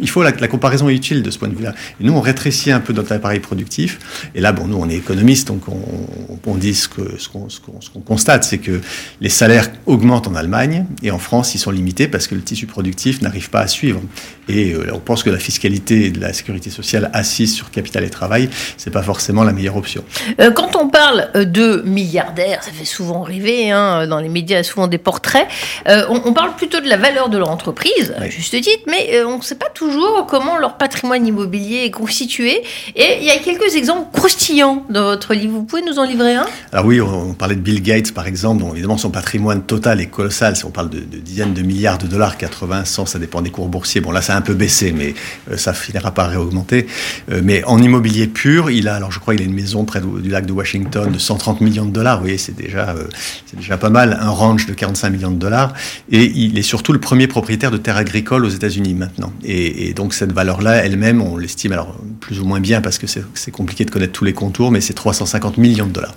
Il 0.00 0.08
faut 0.08 0.22
la, 0.22 0.32
la 0.32 0.48
comparaison 0.48 0.88
est 0.88 0.94
utile 0.94 1.22
de 1.22 1.30
ce 1.30 1.38
point 1.38 1.48
de 1.48 1.54
vue-là. 1.54 1.74
Et 2.00 2.04
nous, 2.04 2.12
on 2.12 2.20
rétrécit 2.20 2.71
un 2.72 2.80
peu 2.80 2.92
notre 2.92 3.12
appareil 3.12 3.40
productif. 3.40 4.30
Et 4.34 4.40
là, 4.40 4.52
bon, 4.52 4.66
nous, 4.66 4.76
on 4.76 4.88
est 4.88 4.96
économistes, 4.96 5.48
donc 5.48 5.68
on, 5.68 6.31
on 6.46 6.54
dit 6.54 6.74
ce 6.74 6.88
qu'on 6.88 7.48
ce 7.48 7.60
constate, 8.04 8.44
c'est 8.44 8.58
que 8.58 8.80
les 9.20 9.28
salaires 9.28 9.68
augmentent 9.86 10.26
en 10.26 10.34
Allemagne 10.34 10.86
et 11.02 11.10
en 11.10 11.18
France, 11.18 11.54
ils 11.54 11.58
sont 11.58 11.70
limités 11.70 12.08
parce 12.08 12.26
que 12.26 12.34
le 12.34 12.42
tissu 12.42 12.66
productif 12.66 13.22
n'arrive 13.22 13.50
pas 13.50 13.60
à 13.60 13.68
suivre. 13.68 14.00
Et 14.48 14.72
euh, 14.72 14.90
on 14.92 14.98
pense 14.98 15.22
que 15.22 15.30
la 15.30 15.38
fiscalité 15.38 16.10
de 16.10 16.20
la 16.20 16.32
sécurité 16.32 16.70
sociale 16.70 17.10
assise 17.12 17.54
sur 17.54 17.70
capital 17.70 18.04
et 18.04 18.10
travail, 18.10 18.48
c'est 18.76 18.90
pas 18.90 19.02
forcément 19.02 19.44
la 19.44 19.52
meilleure 19.52 19.76
option. 19.76 20.04
Euh, 20.40 20.50
quand 20.50 20.76
on 20.76 20.88
parle 20.88 21.30
euh, 21.36 21.44
de 21.44 21.82
milliardaires, 21.86 22.62
ça 22.62 22.72
fait 22.72 22.84
souvent 22.84 23.22
rêver, 23.22 23.70
hein, 23.70 24.06
dans 24.06 24.18
les 24.18 24.28
médias, 24.28 24.62
souvent 24.62 24.88
des 24.88 24.98
portraits, 24.98 25.46
on, 25.86 26.22
on, 26.24 26.32
parle 26.32 26.54
plutôt 26.56 26.80
de 26.80 26.88
la 26.88 26.96
valeur 26.96 27.28
de 27.28 27.38
leur 27.38 27.50
entreprise, 27.50 28.14
juste 28.28 28.60
titre, 28.60 28.82
mais 28.86 29.22
on 29.24 29.38
ne 29.38 29.42
sait 29.42 29.54
pas 29.54 29.68
toujours 29.72 30.26
comment 30.26 30.56
leur 30.56 30.76
patrimoine 30.76 31.26
immobilier 31.26 31.84
est 31.84 31.90
constitué. 31.90 32.62
Et 32.96 33.18
il 33.20 33.24
y 33.24 33.30
a 33.30 33.38
quelques 33.38 33.76
exemples 33.76 34.08
croustillants 34.12 34.84
dans 34.90 35.04
votre 35.04 35.34
livre. 35.34 35.54
Vous 35.54 35.64
pouvez 35.64 35.82
nous 35.82 35.98
en 35.98 36.04
livrer 36.04 36.31
Alors 36.72 36.86
oui, 36.86 37.00
on, 37.00 37.34
parlait 37.34 37.56
de 37.56 37.60
Bill 37.60 37.82
Gates 37.82 38.12
par 38.12 38.26
exemple, 38.26 38.62
dont 38.62 38.72
évidemment 38.72 38.98
son 38.98 39.10
patrimoine 39.10 39.62
total 39.62 40.00
est 40.00 40.06
colossal. 40.06 40.56
Si 40.56 40.64
on 40.64 40.70
parle 40.70 40.90
de, 40.90 41.00
dizaines 41.00 41.54
de 41.54 41.62
milliards 41.62 41.98
de 41.98 42.06
dollars, 42.06 42.36
80, 42.36 42.84
100, 42.84 43.06
ça 43.06 43.18
dépend 43.18 43.42
des 43.42 43.50
cours 43.50 43.68
boursiers. 43.68 44.00
Bon 44.00 44.10
là, 44.10 44.22
ça 44.22 44.34
a 44.34 44.36
un 44.36 44.42
peu 44.42 44.54
baissé, 44.54 44.92
mais 44.92 45.14
euh, 45.50 45.56
ça 45.56 45.72
finira 45.72 46.12
par 46.12 46.30
réaugmenter. 46.30 46.86
Euh, 47.30 47.40
mais 47.42 47.64
en 47.64 47.80
immobilier 47.82 48.26
pur, 48.26 48.70
il 48.70 48.88
a, 48.88 48.94
alors 48.94 49.12
je 49.12 49.18
crois, 49.18 49.34
il 49.34 49.42
a 49.42 49.44
une 49.44 49.54
maison 49.54 49.84
près 49.84 50.00
du, 50.00 50.30
lac 50.30 50.46
de 50.46 50.52
Washington 50.52 51.10
de 51.10 51.18
130 51.18 51.60
millions 51.60 51.86
de 51.86 51.92
dollars. 51.92 52.16
Vous 52.16 52.24
voyez, 52.24 52.38
c'est 52.38 52.56
déjà, 52.56 52.90
euh, 52.90 53.04
c'est 53.46 53.56
déjà 53.56 53.76
pas 53.76 53.90
mal. 53.90 54.18
Un 54.20 54.30
ranch 54.30 54.66
de 54.66 54.72
45 54.72 55.10
millions 55.10 55.30
de 55.30 55.38
dollars. 55.38 55.72
Et 56.10 56.24
il 56.24 56.58
est 56.58 56.62
surtout 56.62 56.92
le 56.92 57.00
premier 57.00 57.26
propriétaire 57.26 57.70
de 57.70 57.76
terres 57.76 57.96
agricoles 57.96 58.44
aux 58.44 58.50
États-Unis 58.50 58.94
maintenant. 58.94 59.32
Et 59.44 59.92
donc 59.94 60.14
cette 60.14 60.32
valeur-là, 60.32 60.84
elle-même, 60.84 61.20
on 61.20 61.36
l'estime 61.36 61.72
alors 61.72 61.96
plus 62.20 62.40
ou 62.40 62.44
moins 62.44 62.60
bien 62.60 62.80
parce 62.80 62.98
que 62.98 63.06
c'est 63.06 63.50
compliqué 63.50 63.84
de 63.84 63.90
connaître 63.90 64.12
tous 64.12 64.24
les 64.24 64.32
contours, 64.32 64.70
mais 64.70 64.80
c'est 64.80 64.94
350 64.94 65.58
millions 65.58 65.86
de 65.86 65.92
dollars. 65.92 66.14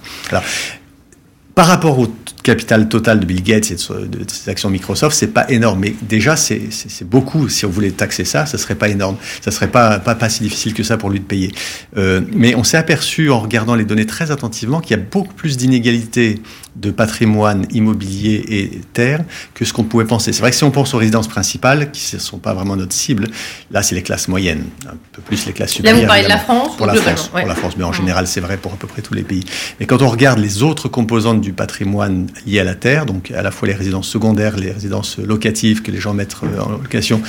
Par 1.55 1.67
rapport 1.67 1.97
au 1.99 2.07
capital 2.43 2.89
total 2.89 3.21
de 3.21 3.25
Bill 3.25 3.41
Gates 3.41 3.71
et 3.71 3.75
de, 3.75 4.25
ses 4.27 4.49
actions 4.51 4.69
Microsoft, 4.69 5.15
c'est 5.17 5.33
pas 5.33 5.49
énorme. 5.49 5.79
Mais 5.79 5.95
déjà, 6.01 6.35
c'est 6.35 6.69
beaucoup. 7.03 7.47
Si 7.47 7.65
on 7.65 7.69
voulait 7.69 7.91
taxer 7.91 8.25
ça, 8.25 8.45
ça 8.45 8.57
serait 8.57 8.75
pas 8.75 8.89
énorme. 8.89 9.15
Ça 9.41 9.51
serait 9.51 9.69
pas, 9.69 9.99
pas, 9.99 10.15
pas 10.15 10.29
si 10.29 10.43
difficile 10.43 10.73
que 10.73 10.83
ça 10.83 10.97
pour 10.97 11.09
lui 11.09 11.19
de 11.21 11.25
payer. 11.25 11.51
Euh, 11.95 12.21
mais 12.33 12.55
on 12.55 12.63
s'est 12.63 12.77
aperçu 12.77 13.29
en 13.31 13.39
regardant 13.39 13.75
les 13.75 13.85
données 13.85 14.05
très 14.05 14.31
attentivement 14.31 14.81
qu'il 14.81 14.97
y 14.97 14.99
a 14.99 15.03
beaucoup 15.03 15.33
plus 15.33 15.55
d'inégalités 15.55 16.41
de 16.75 16.91
patrimoine 16.91 17.65
immobilier 17.71 18.43
et 18.49 18.81
terre 18.93 19.23
que 19.53 19.65
ce 19.65 19.73
qu'on 19.73 19.83
pouvait 19.83 20.05
penser. 20.05 20.33
C'est 20.33 20.41
vrai 20.41 20.51
que 20.51 20.57
si 20.57 20.63
on 20.63 20.71
pense 20.71 20.93
aux 20.93 20.97
résidences 20.97 21.27
principales, 21.27 21.91
qui 21.91 22.15
ne 22.15 22.19
sont 22.19 22.37
pas 22.37 22.53
vraiment 22.53 22.75
notre 22.75 22.93
cible, 22.93 23.27
là, 23.71 23.81
c'est 23.81 23.95
les 23.95 24.03
classes 24.03 24.27
moyennes, 24.27 24.65
un 24.87 24.95
peu 25.11 25.21
plus 25.21 25.45
les 25.45 25.53
classes 25.53 25.71
supérieures. 25.71 25.97
Là, 25.97 26.03
vous 26.03 26.07
parlez 26.07 26.23
de 26.23 26.29
la 26.29 26.37
France 26.37 26.75
Pour 26.75 26.85
la 26.85 26.95
France, 26.95 27.29
pour 27.29 27.39
la 27.39 27.55
France, 27.55 27.73
mais 27.77 27.83
en 27.83 27.91
mmh. 27.91 27.93
général, 27.93 28.27
c'est 28.27 28.41
vrai 28.41 28.57
pour 28.57 28.73
à 28.73 28.75
peu 28.75 28.87
près 28.87 29.01
tous 29.01 29.13
les 29.13 29.23
pays. 29.23 29.43
Mais 29.79 29.85
quand 29.85 30.01
on 30.01 30.09
regarde 30.09 30.39
les 30.39 30.63
autres 30.63 30.89
composantes 30.89 31.41
du 31.41 31.53
patrimoine 31.53 32.27
liées 32.45 32.59
à 32.59 32.63
la 32.63 32.75
terre, 32.75 33.05
donc 33.05 33.31
à 33.31 33.41
la 33.41 33.51
fois 33.51 33.67
les 33.67 33.73
résidences 33.73 34.07
secondaires, 34.07 34.57
les 34.57 34.71
résidences 34.71 35.17
locatives 35.17 35.81
que 35.81 35.91
les 35.91 35.99
gens 35.99 36.13
mettent 36.13 36.35
euh, 36.43 36.59
en 36.59 36.71
location, 36.71 37.21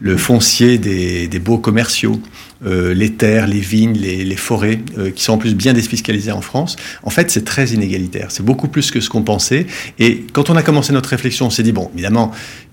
le 0.00 0.16
foncier 0.16 0.78
des, 0.78 1.28
des 1.28 1.38
beaux 1.38 1.58
commerciaux, 1.58 2.20
euh, 2.64 2.94
les 2.94 3.10
terres, 3.10 3.46
les 3.46 3.60
vignes, 3.60 3.94
les, 3.98 4.36
forêts, 4.36 4.80
euh, 4.96 5.10
qui 5.10 5.22
sont 5.22 5.32
en 5.32 5.38
plus 5.38 5.54
bien 5.54 5.72
défiscalisées 5.72 6.30
en 6.32 6.40
France, 6.40 6.76
en 7.02 7.10
fait, 7.10 7.30
c'est 7.30 7.44
très 7.44 7.68
inégalitaire. 7.70 8.26
C'est 8.30 8.44
beaucoup 8.44 8.68
plus 8.68 8.90
que 8.90 9.00
ce 9.00 9.08
qu'on 9.08 9.22
pensait. 9.22 9.66
Et 9.98 10.24
quand 10.32 10.48
on 10.48 10.56
a 10.56 10.62
commencé 10.62 10.92
notre 10.92 11.08
réflexion, 11.08 11.46
on 11.46 11.50
s'est 11.50 11.64
dit, 11.64 11.72
bon, 11.72 11.90
évidemment, 11.94 12.30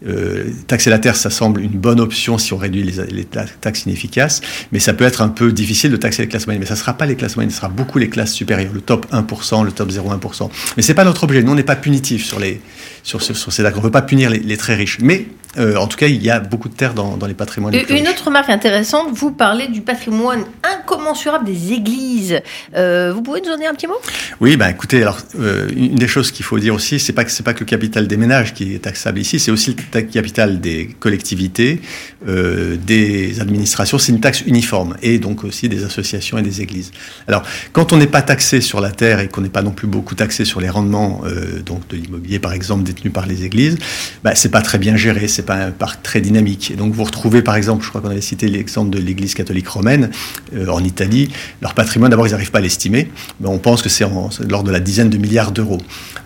euh, 0.07 0.45
taxer 0.67 0.89
la 0.89 0.99
terre, 0.99 1.15
ça 1.15 1.29
semble 1.29 1.61
une 1.61 1.71
bonne 1.71 1.99
option 1.99 2.37
si 2.37 2.53
on 2.53 2.57
réduit 2.57 2.83
les, 2.83 3.25
taxes 3.25 3.85
inefficaces, 3.85 4.41
mais 4.71 4.79
ça 4.79 4.93
peut 4.93 5.05
être 5.05 5.21
un 5.21 5.29
peu 5.29 5.51
difficile 5.51 5.91
de 5.91 5.97
taxer 5.97 6.21
les 6.21 6.27
classes 6.27 6.45
moyennes. 6.45 6.61
Mais 6.61 6.67
ça 6.67 6.75
ne 6.75 6.79
sera 6.79 6.93
pas 6.93 7.07
les 7.07 7.15
classes 7.15 7.35
moyennes, 7.35 7.51
ce 7.51 7.57
sera 7.57 7.69
beaucoup 7.69 7.97
les 7.97 8.09
classes 8.09 8.33
supérieures, 8.33 8.73
le 8.73 8.81
top 8.81 9.07
1%, 9.11 9.65
le 9.65 9.71
top 9.71 9.91
0,1%. 9.91 10.49
Mais 10.77 10.83
c'est 10.83 10.93
pas 10.93 11.03
notre 11.03 11.23
objet. 11.23 11.41
Nous, 11.41 11.51
on 11.51 11.55
n'est 11.55 11.63
pas 11.63 11.75
punitif 11.75 12.23
sur, 12.25 12.39
les, 12.39 12.61
sur, 13.03 13.21
sur, 13.21 13.35
ces 13.35 13.63
taxes. 13.63 13.75
On 13.75 13.79
ne 13.79 13.85
veut 13.85 13.91
pas 13.91 14.03
punir 14.03 14.29
les, 14.29 14.39
les 14.39 14.57
très 14.57 14.75
riches. 14.75 14.99
Mais 15.01 15.25
euh, 15.57 15.75
en 15.77 15.87
tout 15.87 15.97
cas, 15.97 16.07
il 16.07 16.21
y 16.21 16.29
a 16.29 16.39
beaucoup 16.39 16.69
de 16.69 16.75
terres 16.75 16.93
dans, 16.93 17.17
les 17.25 17.33
patrimoines. 17.33 17.73
Une 17.73 18.07
autre 18.07 18.25
remarque 18.25 18.49
intéressante, 18.49 19.07
vous 19.13 19.31
parlez 19.31 19.67
du 19.67 19.81
patrimoine 19.81 20.43
incommensurable 20.63 21.45
des 21.45 21.73
églises. 21.73 22.39
Euh, 22.75 23.11
vous 23.13 23.23
pouvez 23.23 23.41
nous 23.41 23.51
en 23.51 23.57
dire 23.57 23.69
un 23.71 23.73
petit 23.73 23.87
mot? 23.87 23.95
Oui, 24.41 24.57
ben 24.57 24.67
écoutez, 24.67 25.01
alors 25.01 25.17
euh, 25.39 25.67
une 25.75 25.95
des 25.95 26.07
choses 26.07 26.31
qu'il 26.31 26.45
faut 26.45 26.59
dire 26.59 26.75
aussi, 26.75 26.99
c'est 26.99 27.13
pas 27.13 27.23
que 27.23 27.31
c'est 27.31 27.43
pas 27.43 27.53
que 27.53 27.61
le 27.61 27.65
capital 27.65 28.07
des 28.07 28.17
ménages 28.17 28.53
qui 28.53 28.75
est 28.75 28.79
taxable 28.79 29.19
ici, 29.19 29.39
c'est 29.39 29.49
aussi 29.49 29.75
le 29.75 30.01
capital 30.01 30.61
des 30.61 30.87
collectivités, 30.99 31.81
des 32.25 33.41
administrations. 33.41 33.97
C'est 33.97 34.11
une 34.11 34.21
taxe 34.21 34.41
uniforme 34.41 34.97
et 35.01 35.17
donc 35.17 35.43
aussi 35.43 35.67
des 35.67 35.83
associations 35.83 36.37
et 36.37 36.43
des 36.43 36.61
églises. 36.61 36.91
Alors, 37.27 37.43
quand 37.73 37.91
on 37.91 37.97
n'est 37.97 38.07
pas 38.07 38.21
taxé 38.21 38.61
sur 38.61 38.81
la 38.81 38.91
terre 38.91 39.19
et 39.19 39.27
qu'on 39.27 39.41
n'est 39.41 39.49
pas 39.49 39.63
non 39.63 39.71
plus 39.71 39.87
beaucoup 39.87 40.15
taxé 40.15 40.45
sur 40.45 40.61
les 40.61 40.69
rendements 40.69 41.23
donc 41.65 41.87
de 41.87 41.95
l'immobilier, 41.95 42.39
par 42.39 42.53
exemple, 42.53 42.83
détenu 42.83 43.09
par 43.09 43.25
les 43.25 43.45
églises, 43.45 43.77
ben, 44.23 44.33
c'est 44.35 44.49
pas 44.49 44.61
très 44.61 44.77
bien 44.77 44.95
géré 44.95 45.27
c'est 45.39 45.45
pas 45.45 45.55
un 45.55 45.71
parc 45.71 46.03
très 46.03 46.19
dynamique. 46.19 46.69
Et 46.71 46.75
donc 46.75 46.93
vous 46.93 47.03
retrouvez 47.05 47.41
par 47.41 47.55
exemple, 47.55 47.85
je 47.85 47.89
crois 47.89 48.01
qu'on 48.01 48.09
avait 48.09 48.19
cité 48.19 48.49
l'exemple 48.49 48.89
de 48.89 48.99
l'Église 48.99 49.33
catholique 49.35 49.69
romaine 49.69 50.11
euh, 50.53 50.67
en 50.67 50.83
Italie, 50.83 51.29
leur 51.61 51.73
patrimoine 51.73 52.11
d'abord 52.11 52.27
ils 52.27 52.31
n'arrivent 52.31 52.51
pas 52.51 52.57
à 52.57 52.61
l'estimer, 52.61 53.09
mais 53.39 53.47
on 53.47 53.57
pense 53.57 53.81
que 53.81 53.87
c'est 53.87 54.03
l'ordre 54.03 54.67
de 54.67 54.71
la 54.71 54.81
dizaine 54.81 55.09
de 55.09 55.17
milliards 55.17 55.53
d'euros. 55.53 55.77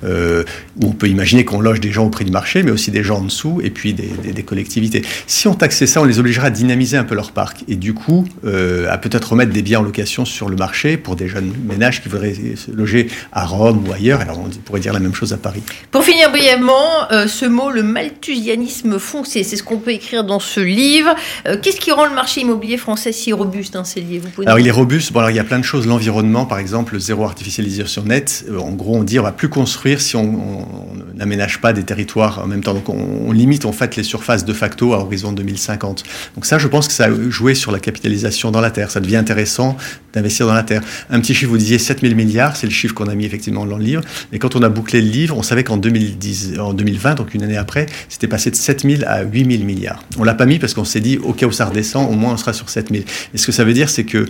Euh, 0.03 0.43
on 0.81 0.93
peut 0.93 1.07
imaginer 1.07 1.45
qu'on 1.45 1.61
loge 1.61 1.79
des 1.79 1.91
gens 1.91 2.05
au 2.05 2.09
prix 2.09 2.25
du 2.25 2.31
marché, 2.31 2.63
mais 2.63 2.71
aussi 2.71 2.89
des 2.89 3.03
gens 3.03 3.19
en 3.19 3.25
dessous 3.25 3.61
et 3.63 3.69
puis 3.69 3.93
des, 3.93 4.43
collectivités. 4.43 5.03
Si 5.27 5.47
on 5.47 5.53
taxait 5.53 5.85
ça, 5.85 6.01
on 6.01 6.05
les 6.05 6.19
obligerait 6.19 6.47
à 6.47 6.49
dynamiser 6.49 6.97
un 6.97 7.03
peu 7.03 7.13
leur 7.13 7.31
parc 7.31 7.63
et 7.67 7.75
du 7.75 7.93
coup 7.93 8.27
euh, 8.45 8.91
à 8.91 8.97
peut-être 8.97 9.29
remettre 9.31 9.53
des 9.53 9.61
biens 9.61 9.79
en 9.79 9.83
location 9.83 10.25
sur 10.25 10.49
le 10.49 10.55
marché 10.55 10.97
pour 10.97 11.15
des 11.15 11.27
jeunes 11.27 11.53
ménages 11.65 12.01
qui 12.01 12.09
voudraient 12.09 12.33
se 12.33 12.71
loger 12.71 13.09
à 13.31 13.45
Rome 13.45 13.87
ou 13.87 13.93
ailleurs. 13.93 14.21
Alors 14.21 14.39
on 14.39 14.49
pourrait 14.49 14.79
dire 14.79 14.91
la 14.91 14.99
même 14.99 15.13
chose 15.13 15.33
à 15.33 15.37
Paris. 15.37 15.61
Pour 15.91 16.03
finir 16.03 16.31
brièvement, 16.31 17.07
ce 17.27 17.45
mot, 17.45 17.69
le 17.69 17.83
malthusianisme 17.83 18.97
foncier. 19.03 19.43
C'est 19.43 19.55
ce 19.55 19.63
qu'on 19.63 19.77
peut 19.77 19.91
écrire 19.91 20.23
dans 20.23 20.39
ce 20.39 20.59
livre. 20.59 21.13
Euh, 21.47 21.57
qu'est-ce 21.61 21.79
qui 21.79 21.91
rend 21.91 22.05
le 22.05 22.15
marché 22.15 22.41
immobilier 22.41 22.77
français 22.77 23.11
si 23.11 23.33
robuste, 23.33 23.75
hein, 23.75 23.83
livres 23.95 24.27
Alors, 24.45 24.59
il 24.59 24.67
est 24.67 24.71
robuste. 24.71 25.11
Bon, 25.13 25.19
alors, 25.19 25.31
il 25.31 25.35
y 25.35 25.39
a 25.39 25.43
plein 25.43 25.59
de 25.59 25.63
choses. 25.63 25.85
L'environnement, 25.85 26.45
par 26.45 26.59
exemple, 26.59 26.93
le 26.93 26.99
zéro 26.99 27.23
artificialisation 27.25 28.03
net. 28.03 28.45
Euh, 28.49 28.57
en 28.57 28.71
gros, 28.71 28.95
on 28.95 29.03
dit 29.03 29.19
on 29.19 29.23
va 29.23 29.31
plus 29.31 29.49
construire 29.49 30.01
si 30.01 30.15
on 30.15 30.67
n'aménage 31.13 31.61
pas 31.61 31.73
des 31.73 31.83
territoires 31.83 32.39
en 32.43 32.47
même 32.47 32.63
temps. 32.63 32.73
Donc, 32.73 32.89
on, 32.89 33.31
limite 33.33 33.65
en 33.65 33.71
fait 33.71 33.95
les 33.95 34.03
surfaces 34.03 34.45
de 34.45 34.53
facto 34.53 34.93
à 34.93 34.99
horizon 34.99 35.31
2050. 35.31 36.03
Donc, 36.35 36.45
ça, 36.45 36.59
je 36.59 36.67
pense 36.67 36.87
que 36.87 36.93
ça 36.93 37.05
a 37.05 37.29
joué 37.29 37.55
sur 37.55 37.71
la 37.71 37.79
capitalisation 37.79 38.51
dans 38.51 38.61
la 38.61 38.71
terre. 38.71 38.91
Ça 38.91 38.99
devient 38.99 39.17
intéressant 39.17 39.77
d'investir 40.13 40.45
dans 40.45 40.53
la 40.53 40.63
terre. 40.63 40.81
Un 41.09 41.19
petit 41.19 41.33
chiffre, 41.33 41.49
vous 41.49 41.57
disiez 41.57 41.79
7000 41.79 42.15
milliards, 42.15 42.55
c'est 42.55 42.67
le 42.67 42.73
chiffre 42.73 42.93
qu'on 42.93 43.07
a 43.07 43.15
mis 43.15 43.25
effectivement 43.25 43.65
dans 43.65 43.77
le 43.77 43.83
livre. 43.83 44.03
Et 44.31 44.39
quand 44.39 44.55
on 44.55 44.61
a 44.61 44.69
bouclé 44.69 45.01
le 45.01 45.09
livre, 45.09 45.37
on 45.37 45.43
savait 45.43 45.63
qu'en 45.63 45.77
2010, 45.77 46.59
en 46.59 46.73
2020, 46.73 47.15
donc 47.15 47.33
une 47.33 47.43
année 47.43 47.57
après, 47.57 47.87
c'était 48.09 48.27
passé 48.27 48.51
de 48.51 48.55
7000 48.55 48.92
à 49.05 49.23
8000 49.23 49.65
milliards. 49.65 50.03
On 50.17 50.23
l'a 50.23 50.33
pas 50.33 50.45
mis 50.45 50.59
parce 50.59 50.73
qu'on 50.73 50.85
s'est 50.85 51.01
dit, 51.01 51.17
au 51.17 51.33
cas 51.33 51.45
où 51.45 51.51
ça 51.51 51.65
redescend, 51.65 52.09
au 52.09 52.15
moins 52.15 52.33
on 52.33 52.37
sera 52.37 52.53
sur 52.53 52.69
7000. 52.69 53.03
Et 53.33 53.37
ce 53.37 53.45
que 53.45 53.51
ça 53.51 53.63
veut 53.63 53.73
dire, 53.73 53.89
c'est 53.89 54.03
que 54.03 54.25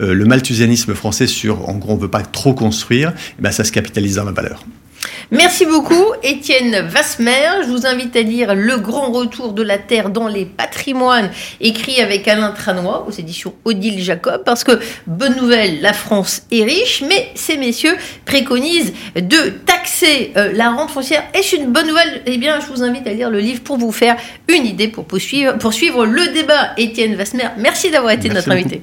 euh, 0.00 0.14
le 0.14 0.24
malthusianisme 0.24 0.94
français 0.94 1.26
sur, 1.26 1.68
en 1.68 1.74
gros, 1.74 1.92
on 1.92 1.96
veut 1.96 2.08
pas 2.08 2.22
trop 2.22 2.54
construire, 2.54 3.12
eh 3.38 3.42
ben, 3.42 3.50
ça 3.50 3.64
se 3.64 3.72
capitalise 3.72 4.16
dans 4.16 4.24
la 4.24 4.32
valeur. 4.32 4.64
Merci 5.30 5.66
beaucoup, 5.66 6.04
Étienne 6.22 6.86
Vasmer. 6.86 7.62
Je 7.62 7.68
vous 7.68 7.86
invite 7.86 8.14
à 8.16 8.22
lire 8.22 8.54
Le 8.54 8.76
grand 8.76 9.10
retour 9.10 9.52
de 9.52 9.62
la 9.62 9.78
Terre 9.78 10.10
dans 10.10 10.28
les 10.28 10.44
patrimoines, 10.44 11.30
écrit 11.60 12.00
avec 12.00 12.28
Alain 12.28 12.52
Tranois 12.52 13.06
aux 13.08 13.10
éditions 13.10 13.54
Odile 13.64 14.02
Jacob, 14.02 14.42
parce 14.44 14.64
que, 14.64 14.78
bonne 15.06 15.36
nouvelle, 15.36 15.80
la 15.80 15.92
France 15.92 16.42
est 16.50 16.64
riche, 16.64 17.02
mais 17.08 17.30
ces 17.34 17.56
messieurs 17.56 17.96
préconisent 18.24 18.92
de 19.16 19.50
taxer 19.64 20.32
euh, 20.36 20.52
la 20.52 20.70
rente 20.70 20.90
foncière. 20.90 21.24
Est-ce 21.34 21.56
une 21.56 21.72
bonne 21.72 21.88
nouvelle 21.88 22.22
Eh 22.26 22.38
bien, 22.38 22.60
je 22.60 22.66
vous 22.66 22.82
invite 22.82 23.06
à 23.06 23.12
lire 23.12 23.30
le 23.30 23.40
livre 23.40 23.62
pour 23.62 23.78
vous 23.78 23.92
faire 23.92 24.16
une 24.48 24.64
idée, 24.64 24.88
pour 24.88 25.04
poursuivre, 25.04 25.58
poursuivre 25.58 26.06
le 26.06 26.28
débat. 26.28 26.70
Étienne 26.76 27.14
Vasmer, 27.14 27.48
merci 27.58 27.90
d'avoir 27.90 28.12
été 28.12 28.28
notre 28.28 28.50
invité. 28.50 28.82